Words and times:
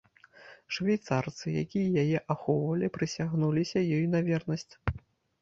Швейцарцы, 0.77 1.43
якія 1.63 1.89
яе 2.05 2.17
ахоўвалі, 2.35 2.91
прысягнуліся 2.97 3.79
ёй 4.01 4.03
на 4.17 4.25
вернасць. 4.31 4.69